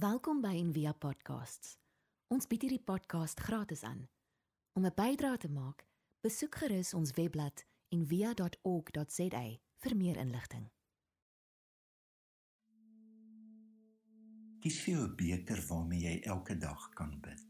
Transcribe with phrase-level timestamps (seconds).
[0.00, 1.74] Welkom by Envia Podcasts.
[2.32, 4.06] Ons bied hierdie podcast gratis aan.
[4.78, 5.84] Om 'n bydrae te maak,
[6.24, 9.42] besoek gerus ons webblad en via.org.za
[9.82, 10.70] vir meer inligting.
[14.60, 17.44] Kies vir 'n beker waarmee jy elke dag kan bid.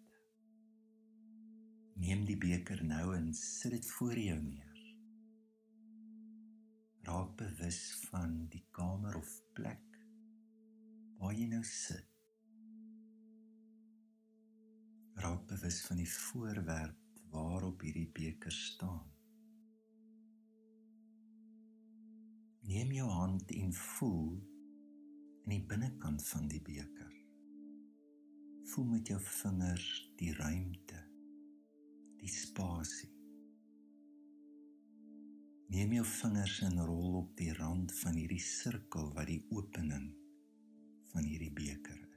[1.94, 4.96] Neem die beker nou en sit dit voor jou neer.
[7.02, 9.86] Raak bewus van die kamer of plek
[11.18, 12.09] waar jy nou sit.
[15.60, 16.96] Bewus van die voorwerp
[17.30, 19.04] waarop hierdie beker staan.
[22.64, 24.38] Neem jou hand en voel
[25.44, 27.12] in die binnekant van die beker.
[28.72, 31.04] Voel met jou vingers die ruimte,
[32.22, 33.12] die spasie.
[35.68, 40.08] Neem jou vingers en rol op die rand van hierdie sirkel wat die opening
[41.12, 42.09] van hierdie beker is.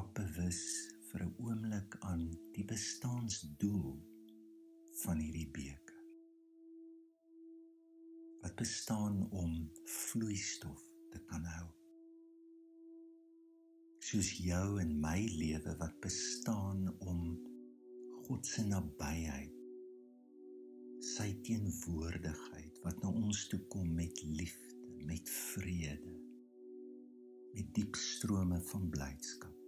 [0.00, 0.60] Raak bewus
[1.08, 2.22] vir 'n oomblik aan
[2.56, 3.98] die bestaansdoel
[5.02, 5.98] van hierdie beker.
[8.42, 9.52] Wat bestaan om
[9.96, 10.80] vloeistof
[11.12, 11.66] te kan hou.
[14.08, 17.20] Soos jou en my lewe wat bestaan om
[18.24, 19.56] God se nabyheid
[21.12, 24.76] sy teenwoordigheid wat na ons toe kom met liefde,
[25.12, 26.18] met vrede,
[27.54, 29.59] met diep strome van blydskap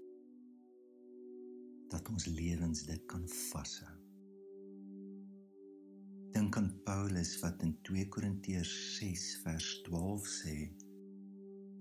[1.93, 3.97] dat ons lewens dit kan vashou.
[6.33, 10.55] Dink aan Paulus wat in 2 Korintiërs 6 vers 12 sê: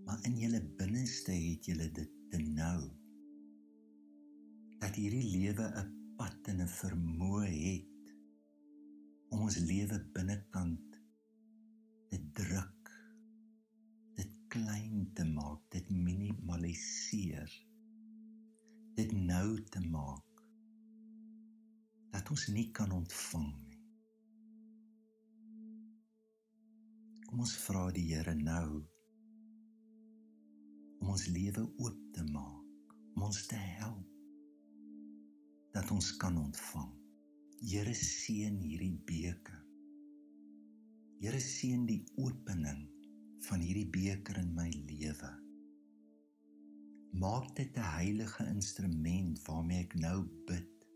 [0.06, 2.90] "Maar in julle binneste het julle dit te nou
[4.84, 8.14] dat hierdie lewe 'n pad en 'n vermoë het
[9.32, 11.02] om ons lewe binnekant
[12.10, 12.96] te druk,
[14.20, 17.71] dit klein te maak, dit minimaliseer."
[19.02, 20.42] Dit nou te maak
[22.14, 23.80] dat ons nie kan ontvang nie.
[27.26, 28.84] Kom ons vra die Here nou
[31.02, 34.06] om ons lewe oop te maak, om ons te help
[35.74, 36.94] dat ons kan ontvang.
[37.64, 39.62] Here seën hierdie beker.
[41.24, 42.86] Here seën die opening
[43.50, 45.41] van hierdie beker in my lewe
[47.12, 50.88] maak dit 'n heilige instrument waarmee ek nou bid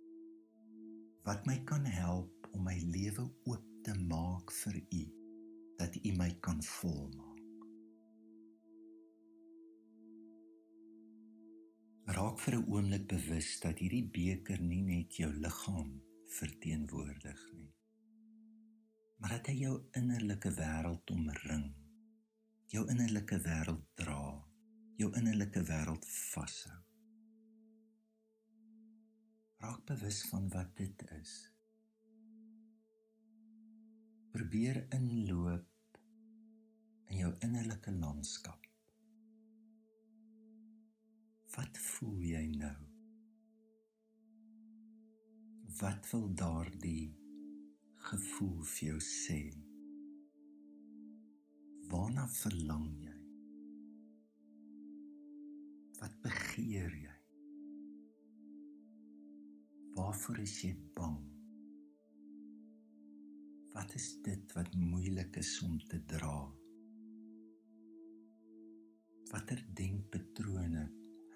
[1.23, 5.03] wat my kan help om my lewe oop te maak vir u
[5.77, 7.41] dat u my kan volmaak.
[12.05, 17.75] Raak vir 'n oomblik bewus dat hierdie beker nie net jou liggaam verteenwoordig nie
[19.17, 21.69] maar dat hy jou innerlike wêreld omring
[22.69, 24.44] jou innerlike wêreld dra
[24.95, 26.77] jou innerlike wêreld vashou.
[29.59, 31.33] Raak bewus van wat dit is.
[34.35, 35.99] Probeer inloop
[37.11, 38.61] in jou innerlike landskap.
[41.55, 42.77] Wat voel jy nou?
[45.79, 47.11] Wat wil daardie
[48.07, 49.41] gevoel vir jou sê?
[51.91, 53.04] Waarna verlang jy?
[56.05, 57.13] Wat begeer jy?
[59.95, 61.15] Waarvoor is jy bang?
[63.73, 66.35] Wat is dit wat moeilik is om te dra?
[69.31, 70.83] Watter denkpatrone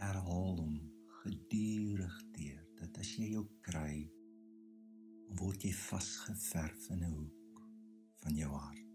[0.03, 0.75] herhaal hom
[1.23, 4.03] gedurig deur dat as jy jou kry,
[5.41, 7.65] word jy vasgeverf in 'n hoek
[8.21, 8.88] van jou hart?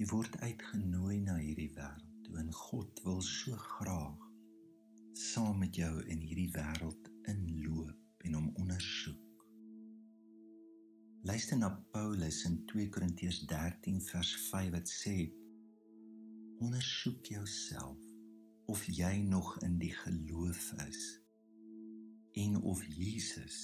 [0.00, 4.22] Jy word uitgenooi na hierdie wêreld toe en God wil so graag
[5.20, 9.42] saam met jou in hierdie wêreld inloop en hom ondersoek.
[11.28, 15.12] Luister na Paulus in 2 Korintiërs 13 vers 5 wat sê:
[16.64, 18.00] Ondersoek jouself
[18.72, 21.04] of jy nog in die geloof is
[22.40, 23.60] en of Jesus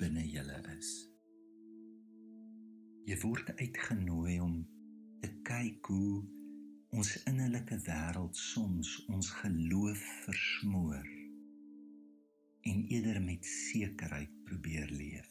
[0.00, 0.96] binne julle is.
[3.04, 4.58] Jy word uitgenooi om
[5.22, 6.24] te kyk hoe
[6.98, 11.08] ons innerlike wêreld soms ons geloof versmoor
[12.68, 15.30] en eerder met sekerheid probeer leef.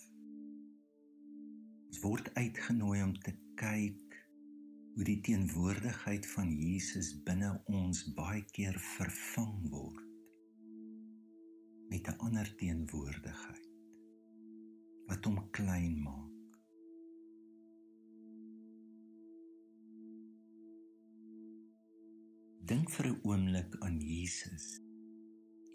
[1.88, 4.18] Ons word uitgenooi om te kyk
[4.98, 10.06] hoe die teenwoordigheid van Jesus binne ons baie keer vervang word
[11.92, 13.68] met 'n ander teenwoordigheid
[15.08, 16.27] wat hom klein maak,
[22.68, 24.66] Dink vir 'n oomblik aan Jesus.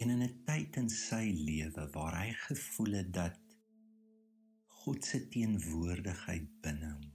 [0.01, 3.39] En in 'n tyd in sy lewe waar hy gevoel het dat
[4.81, 7.09] God se teenwoordigheid binne hom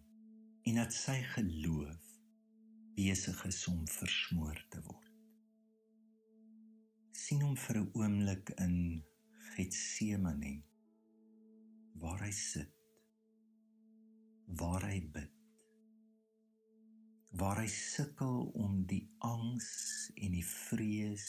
[0.67, 2.07] en dat sy geloof
[2.97, 5.13] besig is om versmoor te word.
[7.23, 8.75] sien hom vir 'n oomblik in
[9.53, 10.55] Getsemane
[12.01, 12.73] waar hy sit
[14.59, 15.36] waar hy bid
[17.35, 19.67] waar hy sukkel om die angs
[20.15, 21.27] en die vrees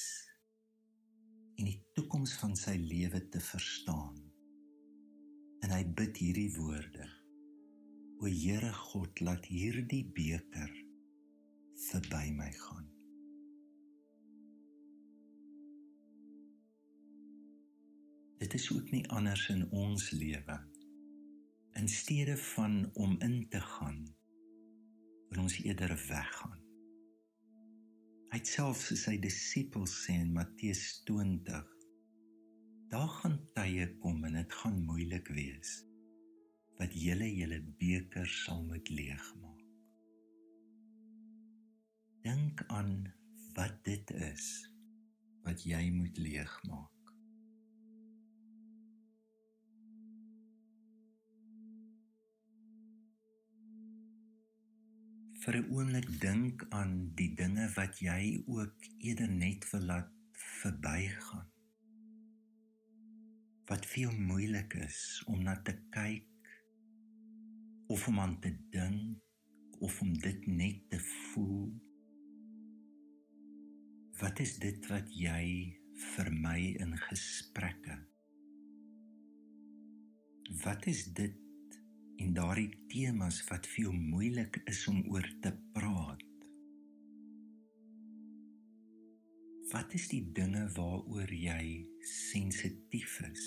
[1.59, 4.21] en die toekoms van sy lewe te verstaan.
[5.67, 7.09] En hy bid hierdie woorde.
[8.23, 10.71] O Here God laat hierdie beker
[11.89, 12.87] verby my gaan.
[18.39, 20.61] Dit is ook nie anders in ons lewe.
[21.79, 24.07] In steede van om in te gaan
[25.29, 26.61] wil ons eerder weggaan.
[28.33, 31.75] Hy self soos sy disippels sê in Matteus 20
[32.89, 35.75] daar gaan tye kom en dit gaan moeilik wees
[36.81, 39.65] wat julle julle beker sal moet leegmaak.
[42.25, 42.93] Dink aan
[43.57, 44.47] wat dit is
[45.45, 46.98] wat jy moet leegmaak
[55.49, 58.23] vir 'n oomblik dink aan die dinge wat jy
[58.55, 60.11] ook eerder net wil laat
[60.61, 61.47] verbygaan.
[63.71, 66.53] Wat veel moeilik is om na te kyk
[67.97, 71.73] of om aan te dink of om dit net te voel.
[74.21, 75.45] Wat is dit wat jy
[76.13, 78.01] vir my in gesprekke?
[80.65, 81.48] Wat is dit
[82.19, 86.25] en daardie temas wat veel moeilik is om oor te praat.
[89.69, 91.65] Wat is die dinge waaroor jy
[92.11, 93.47] sensitief is?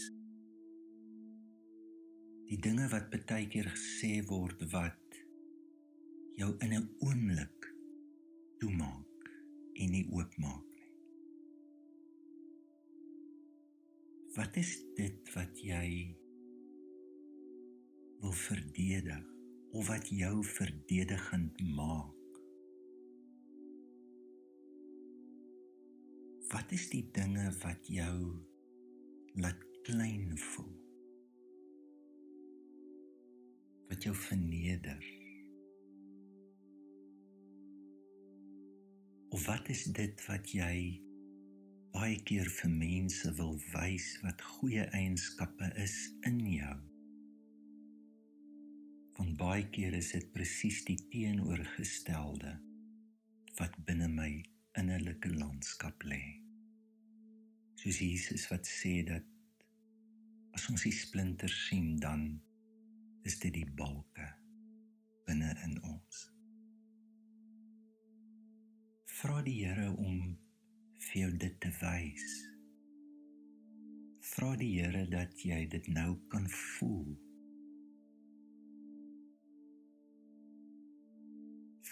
[2.52, 5.20] Die dinge wat baie keer gesê word wat
[6.38, 7.68] jou in 'n oomblik
[8.60, 9.32] toemaak
[9.74, 10.94] en nie oopmaak nie.
[14.36, 16.16] Wat is dit wat jy
[18.22, 19.24] wil verdedig
[19.72, 22.18] of wat jou verdedigend maak.
[26.52, 28.18] Wat is die dinge wat jou
[29.34, 30.76] laat klein voel?
[33.88, 35.02] Wat jou verneder?
[39.30, 41.02] Of wat is dit wat jy
[41.96, 45.98] baie keer vir mense wil wys wat goeie eienskappe is
[46.28, 46.91] in jou?
[49.22, 52.56] Want baie keer is dit presies die teenoorgestelde
[53.60, 54.30] wat binne my
[54.82, 56.24] innerlike landskap lê.
[57.78, 59.30] Soos Jesus wat sê dat
[60.58, 62.26] as ons die splinters sien, dan
[63.22, 64.26] is dit die balke
[65.30, 66.26] binne in ons.
[69.22, 70.32] Vra die Here om
[71.12, 72.30] vir jou dit te wys.
[74.34, 77.12] Vra die Here dat jy dit nou kan voel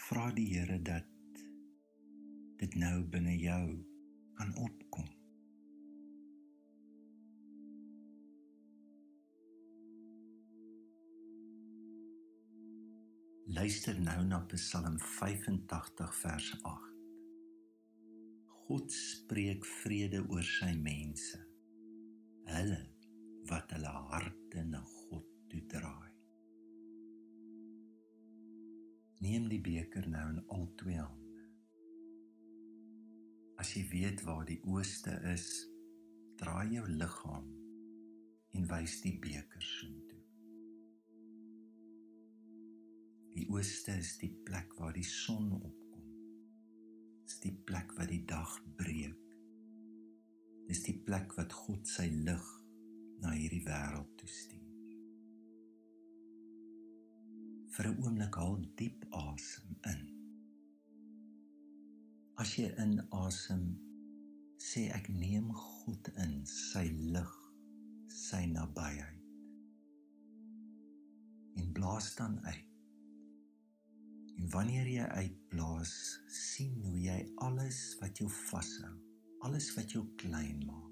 [0.09, 1.05] vra die Here dat
[2.57, 3.65] dit nou binne jou
[4.39, 5.05] kan opkom.
[13.59, 16.91] Luister nou na Psalm 85 vers 8.
[18.65, 21.37] God spreek vrede oor sy mense.
[22.49, 22.83] Hulle
[23.49, 26.08] wat hulle harte na God toe draai.
[29.29, 31.43] Neem die beker nou in al twee hande.
[33.61, 35.45] As jy weet waar die ooste is,
[36.41, 37.51] draai jou liggaam
[38.57, 40.23] en wys die beker soontoe.
[43.35, 46.07] Die ooste is die plek waar die son opkom.
[47.27, 49.37] Dis die plek waar die dag breek.
[50.71, 52.49] Dis die plek wat God sy lig
[53.21, 54.68] na hierdie wêreld toestuur.
[57.79, 59.99] Vir 'n oomblik haal diep asem in.
[62.43, 63.61] As jy inasem,
[64.69, 66.83] sê ek neem God in, sy
[67.15, 67.31] lig,
[68.11, 69.23] sy nabyheid.
[71.61, 72.67] En blaas dan uit.
[74.35, 75.93] En wanneer jy uitblaas,
[76.41, 78.95] sien hoe jy alles wat jou vashou,
[79.47, 80.91] alles wat jou klein maak,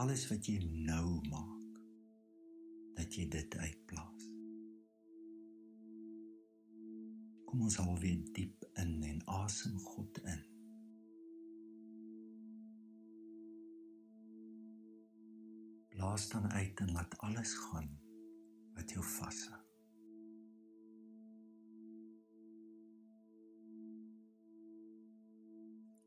[0.00, 0.58] alles wat jy
[0.88, 1.80] nou maak,
[2.96, 4.17] dat jy dit uitblaas.
[7.48, 10.40] Kom ons haal weer diep in en asem God in.
[15.94, 17.88] Blaas dan uit en laat alles gaan
[18.76, 19.60] wat jou vashou.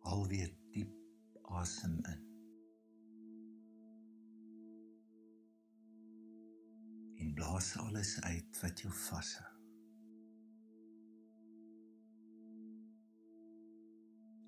[0.05, 0.93] Haal weer diep
[1.61, 2.21] asem in.
[7.17, 9.60] En blaas alles uit wat jou vashou.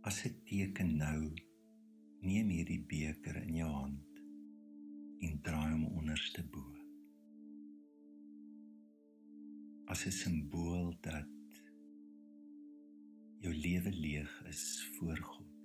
[0.09, 1.19] As 'n teken nou,
[2.27, 4.17] neem hierdie beker in jou hand
[5.23, 6.63] en draai hom onderste bo.
[9.93, 11.61] As 'n simbool dat
[13.45, 14.65] jou lewe leeg is
[14.97, 15.55] voor God.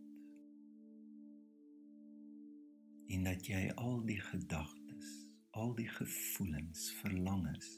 [3.09, 5.15] En dat jy al die gedagtes,
[5.51, 7.77] al die gevoelens, verlangens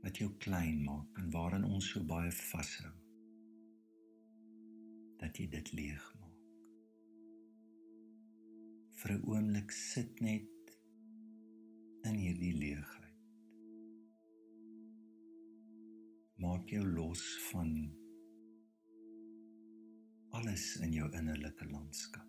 [0.00, 3.05] wat jou klein maak en waarin ons so baie vashou
[5.26, 6.42] dat jy dit leeg maak.
[9.00, 10.70] Vir 'n oomblik sit net
[12.06, 13.20] in hierdie leegheid.
[16.44, 17.72] Maak jou los van
[20.38, 22.28] alles in jou innerlike landskap.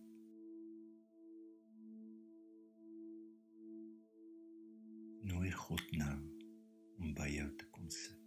[5.22, 6.18] Nooi God nou
[6.98, 8.27] om by jou te kom sit.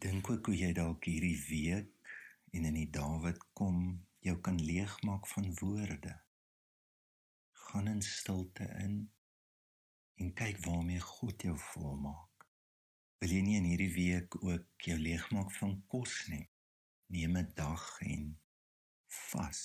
[0.00, 2.12] Dink ook hoe jy dalk hierdie week
[2.56, 3.80] en in die dae wat kom
[4.24, 6.14] jou kan leegmaak van woorde.
[7.66, 8.94] Gaan in stilte in
[10.20, 12.46] en kyk waarmee God jou volmaak.
[13.20, 16.46] Wil jy nie in hierdie week ook jou leegmaak van kos nie?
[17.12, 18.24] Neem 'n dag en
[19.28, 19.60] vas.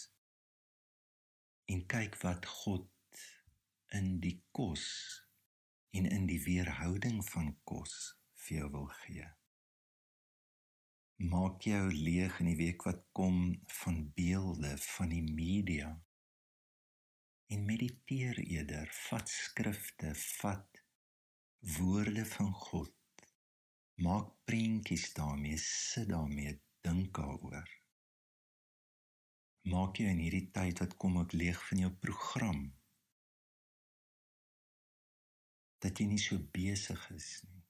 [1.72, 2.92] En kyk wat God
[3.96, 4.84] in die kos
[5.96, 9.32] en in die weerhouding van kos vir jou wil gee
[11.16, 13.38] maak jou leeg in die week wat kom
[13.80, 15.94] van beelde van die media.
[17.48, 20.84] En mediteer eerder vat skrifte vat
[21.78, 22.94] woorde van God.
[23.96, 27.70] Maak prentjies daarmee sit daarmee dink daaroor.
[29.72, 32.66] Maak jou in hierdie tyd wat kom ook leeg van jou program.
[35.80, 37.65] Dat jy nie so besig is nie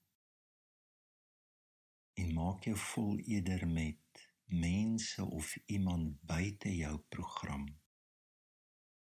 [2.20, 7.66] en maak jou vol eerder met mense of iemand buite jou program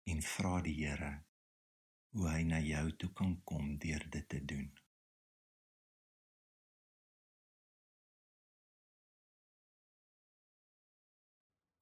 [0.03, 1.11] en vra die Here
[2.13, 4.67] hoe hy na jou toe kan kom deur dit te doen.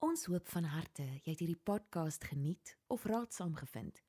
[0.02, 4.02] Ons hoop van harte jy het hierdie podcast geniet of raadsaam gevind.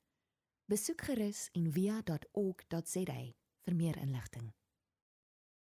[0.71, 3.21] Besoek gerus en via.ok.za
[3.67, 4.53] vir meer inligting.